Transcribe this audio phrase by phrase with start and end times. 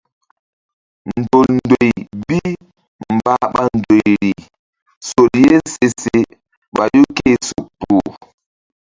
[1.19, 1.91] Ndol ndoy
[2.27, 2.39] bi
[3.15, 4.31] mbah ɓa ndoyri
[5.09, 6.17] sol ye se se
[6.75, 8.09] ɓayu ké-e suk kpuh.